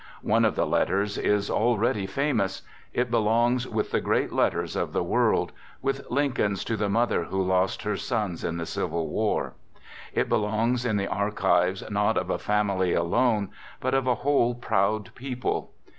One 0.23 0.45
of 0.45 0.55
the 0.55 0.65
letters 0.65 1.15
is 1.15 1.51
already 1.51 2.07
68 2.07 2.07
"THE 2.07 2.07
GOOD 2.07 2.07
SOLDIER 2.07 2.27
famous. 2.27 2.61
It 2.95 3.11
belongs 3.11 3.67
with 3.67 3.91
the 3.91 4.01
great 4.01 4.33
letters 4.33 4.75
of 4.75 4.93
the 4.93 5.03
world; 5.03 5.51
with 5.83 6.09
Lincoln's 6.09 6.63
to 6.63 6.75
the 6.75 6.89
mother 6.89 7.25
who 7.25 7.39
lost 7.39 7.83
her 7.83 7.95
sons 7.95 8.43
in 8.43 8.57
the 8.57 8.65
Civil 8.65 9.09
War. 9.09 9.53
It 10.13 10.27
belongs 10.27 10.85
in 10.85 10.97
the 10.97 11.05
archives 11.05 11.83
not 11.91 12.17
of 12.17 12.31
a 12.31 12.39
family 12.39 12.93
alone, 12.95 13.51
but 13.79 13.93
of 13.93 14.07
a 14.07 14.15
whole 14.25 14.55
proud 14.55 15.13
people. 15.13 15.69